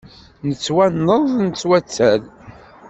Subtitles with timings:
[0.47, 2.21] Nettwanneḍ nettwattel.